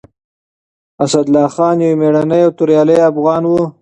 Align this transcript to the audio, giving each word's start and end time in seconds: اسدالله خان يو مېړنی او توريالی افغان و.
اسدالله 1.03 1.45
خان 1.55 1.77
يو 1.85 1.93
مېړنی 1.99 2.41
او 2.45 2.51
توريالی 2.57 2.97
افغان 3.09 3.43
و. 3.45 3.51